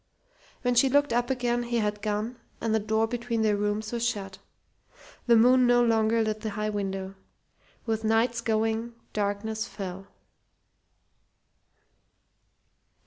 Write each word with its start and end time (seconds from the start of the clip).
When 0.63 0.73
she 0.73 0.89
looked 0.89 1.13
up 1.13 1.29
again 1.29 1.61
he 1.61 1.77
had 1.77 2.01
gone 2.01 2.39
and 2.59 2.73
the 2.73 2.79
door 2.79 3.05
between 3.05 3.43
their 3.43 3.55
rooms 3.55 3.91
was 3.91 4.03
shut. 4.03 4.39
The 5.27 5.35
moon 5.35 5.67
no 5.67 5.83
longer 5.83 6.23
lit 6.23 6.39
the 6.39 6.49
high 6.49 6.71
window. 6.71 7.13
With 7.85 8.03
Knight's 8.03 8.41
going 8.41 8.95
darkness 9.13 9.67
fell. 9.67 10.07